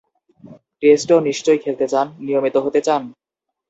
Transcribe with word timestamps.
টেস্টও 0.83 1.17
নিশ্চয়ই 1.27 1.59
খেলতে 1.63 1.85
চান, 1.87 2.07
নিয়মিত 2.19 2.55
হতে 2.57 2.79
চান? 2.87 3.01